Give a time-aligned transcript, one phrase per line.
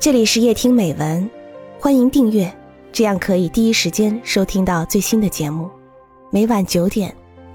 [0.00, 1.28] 这里是夜听美文，
[1.80, 2.48] 欢迎订阅，
[2.92, 5.68] 这样可以第一时间收听到最新的节目。
[6.30, 7.12] 每晚九点，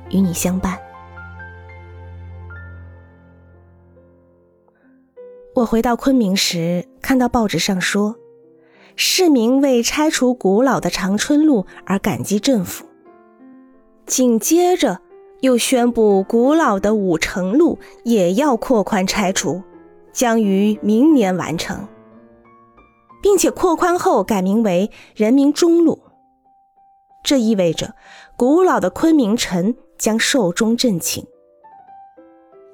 [0.09, 0.77] 与你相伴。
[5.55, 8.13] 我回到昆明时，看到报纸上说，
[8.97, 12.85] 市民为拆除古老的长春路而感激政府。
[14.05, 14.99] 紧接着，
[15.39, 19.63] 又宣布古老的武城路也要扩宽拆除，
[20.11, 21.87] 将于明年完成。
[23.23, 26.03] 并且扩宽后改名为人民中路，
[27.23, 27.95] 这意味着
[28.35, 31.25] 古老的昆明城将寿终正寝。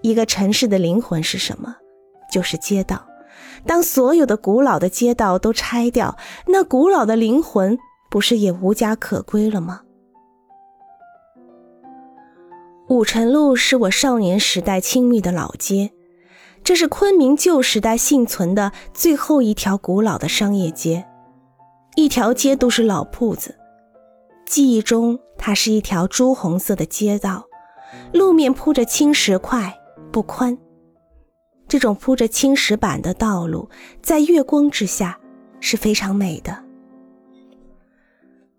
[0.01, 1.75] 一个城市的灵魂是什么？
[2.31, 3.05] 就是街道。
[3.65, 6.17] 当所有的古老的街道都拆掉，
[6.47, 7.77] 那古老的灵魂
[8.09, 9.81] 不是也无家可归了吗？
[12.87, 15.91] 武城路是我少年时代亲密的老街。
[16.69, 21.03] 这是昆明旧时代幸存的最后一条古老的商业街，
[21.95, 23.55] 一条街都是老铺子。
[24.45, 27.47] 记忆中，它是一条朱红色的街道，
[28.13, 29.79] 路面铺着青石块，
[30.11, 30.55] 不宽。
[31.67, 33.67] 这种铺着青石板的道路，
[33.99, 35.19] 在月光之下
[35.59, 36.63] 是非常美的。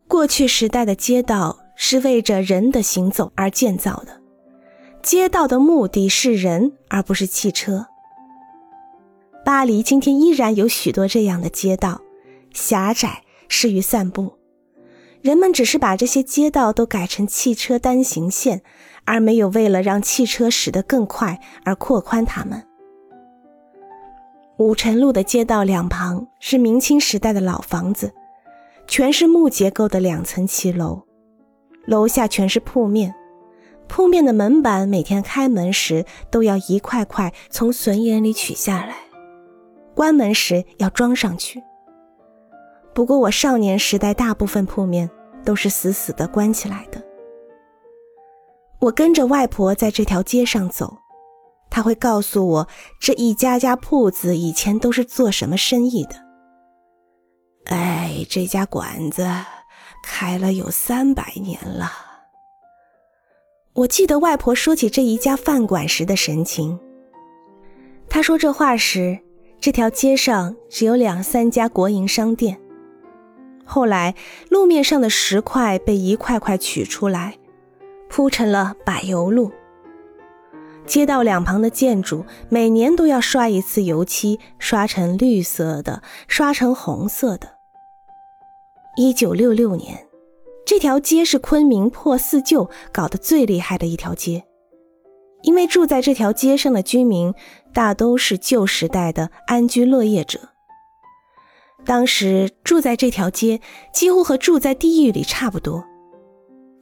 [0.09, 4.21] 过去时代的街道是为着人的行走而建造的，
[5.01, 7.87] 街道的目的是人，而不是汽车。
[9.45, 12.03] 巴黎今天依然有许多这样的街道，
[12.53, 14.35] 狭窄，适于散步。
[15.23, 18.63] 人们只是把这些街道都改成汽车单行线，
[19.05, 22.67] 而没有为了让汽车驶得更快而扩宽它们。
[24.59, 28.13] 武城路的街道两旁是明清时代的老房子，
[28.87, 31.03] 全是木结构的两层骑楼，
[31.87, 33.15] 楼下全是铺面，
[33.89, 39.10] 铺面的门板每天开门时都要一块块从笋眼里取下来。
[40.01, 41.63] 关门时要装上去。
[42.95, 45.11] 不过我少年时代大部分铺面
[45.45, 47.05] 都是死死的关起来的。
[48.79, 50.97] 我跟着外婆在这条街上走，
[51.69, 56.15] 她会告诉我这一家家铺子以前都是做什么生意的。
[57.67, 59.29] 哎，这家馆子
[60.03, 61.93] 开了有三百年了。
[63.75, 66.81] 我记得外婆说起这一家饭馆时的神情。
[68.09, 69.21] 她说这话时。
[69.61, 72.59] 这条街上只有两三家国营商店。
[73.65, 74.15] 后来，
[74.49, 77.37] 路面上的石块被一块块取出来，
[78.09, 79.53] 铺成了柏油路。
[80.87, 87.59] 街道两旁的建筑每年都要刷一次油漆，刷成绿色的，刷成红色的。
[88.97, 90.07] 一九六六年，
[90.65, 94.45] 这条街是昆明破四旧搞得最厉害的一条街。
[95.43, 97.33] 因为住在这条街上的居民
[97.73, 100.39] 大都是旧时代的安居乐业者，
[101.85, 103.61] 当时住在这条街
[103.93, 105.85] 几乎和住在地狱里差不多。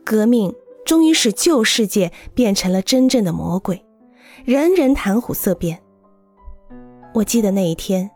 [0.04, 0.54] 革命
[0.84, 3.84] 终于使旧世界变成了真正的魔鬼，
[4.44, 5.80] 人人谈虎色变。
[7.14, 8.10] 我记得那一天，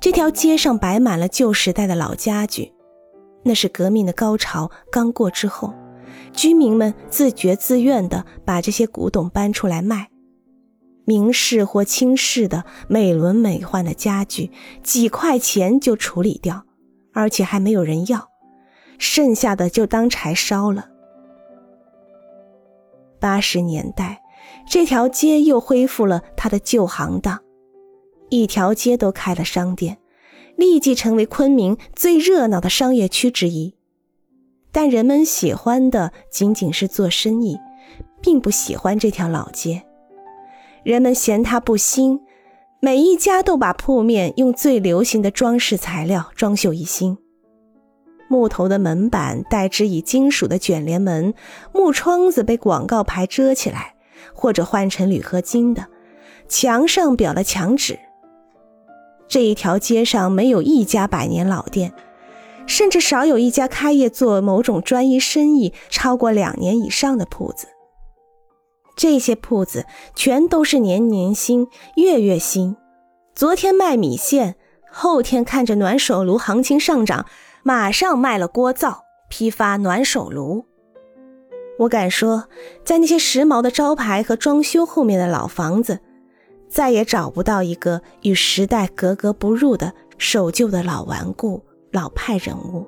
[0.00, 2.72] 这条街上摆满了旧时代的老家具，
[3.44, 5.74] 那是革命的高潮刚过之后。
[6.32, 10.10] 居民们自觉自愿地把这些古董搬出来卖，
[11.04, 14.50] 明式或清式的美轮美奂的家具，
[14.82, 16.64] 几块钱就处理掉，
[17.12, 18.30] 而且还没有人要，
[18.98, 20.88] 剩下的就当柴烧了。
[23.20, 24.22] 八十年代，
[24.66, 27.40] 这条街又恢复了它的旧行当，
[28.30, 29.98] 一条街都开了商店，
[30.56, 33.76] 立即成为昆明最热闹的商业区之一。
[34.72, 37.58] 但人们喜欢的仅仅是做生意，
[38.22, 39.82] 并不喜欢这条老街。
[40.82, 42.20] 人们嫌它不新，
[42.80, 47.18] 每一家都把铺面用最流行的装饰材料装修一新。
[48.28, 51.34] 木头的门板代之以金属的卷帘门，
[51.72, 53.94] 木窗子被广告牌遮起来，
[54.32, 55.86] 或者换成铝合金的。
[56.48, 57.98] 墙上裱了墙纸。
[59.28, 61.92] 这一条街上没有一家百年老店。
[62.66, 67.68] 甚至少有一家开业做某种专一生意超过两年以上的铺子。
[68.94, 72.76] 这些铺子全都是年年新、月月新。
[73.34, 74.56] 昨天卖米线，
[74.90, 77.24] 后天看着暖手炉行情上涨，
[77.62, 80.66] 马上卖了锅灶，批发暖手炉。
[81.78, 82.48] 我敢说，
[82.84, 86.00] 在那些时髦的招牌和装修后面的老房子，
[86.68, 91.64] 再也找不到一个与时代格格不入的守旧的老顽固。
[91.92, 92.86] 老派人物，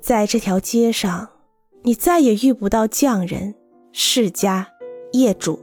[0.00, 1.30] 在这条街上，
[1.82, 3.54] 你再也遇不到匠人、
[3.90, 4.68] 世家、
[5.12, 5.58] 业主，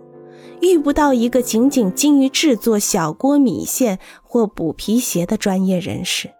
[0.61, 6.31] 遇不到一个仅仅精于制作小锅米线或补皮鞋的专业人士。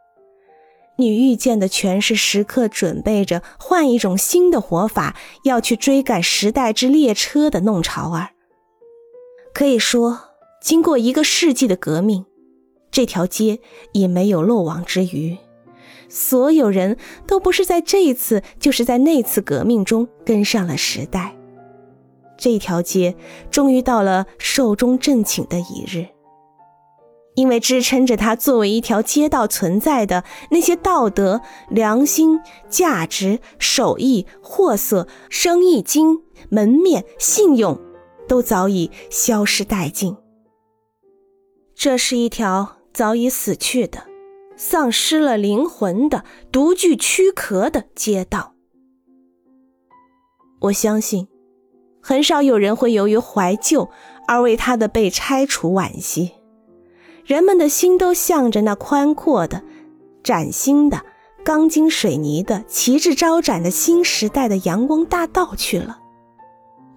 [0.98, 8.30] 你遇见的全是时刻准备着换一种新的活法，要去追赶时代之列车的弄潮儿。
[9.54, 10.22] 可以说，
[10.60, 12.26] 经过一个世纪的革命，
[12.96, 13.60] 这条街
[13.92, 15.38] 已没有漏网之鱼。
[16.08, 16.96] 所有人
[17.28, 21.36] 都不是在这一次，就是在那次革命中跟上了时代。
[22.38, 23.18] 这条街
[23.52, 26.08] 终于到了寿终正寝的一日。
[27.36, 32.40] 因为支撑着它作为一条街道存在的那些道德、良心、
[32.70, 37.78] 价值、手艺、货色、生意经、门面、信用，
[38.26, 40.16] 都早已消失殆尽。
[41.76, 44.06] 这是一条早已死去的、
[44.56, 48.54] 丧失了灵魂的、独具躯壳的街道。
[50.62, 51.28] 我相信，
[52.02, 53.90] 很少有人会由于怀旧
[54.30, 56.32] 而为它的被拆除惋惜。
[57.26, 59.62] 人们的心都向着那宽阔的、
[60.24, 61.02] 崭新的、
[61.44, 66.00] 钢筋水泥的、旗帜招展的新时代的阳光大道去了。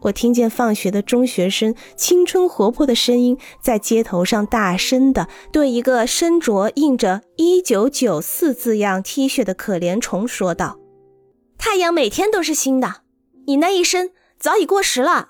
[0.02, 10.78] 我听见放学的中学生青春活泼的声音，在街头上大声的对一个身着印着“一九九四”字样 T 恤的可怜虫说道
[11.58, 13.02] ：“太阳每天都是新的，
[13.46, 15.28] 你那一身早已过时了。”